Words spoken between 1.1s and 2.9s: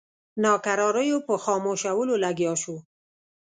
په خاموشولو لګیا شو.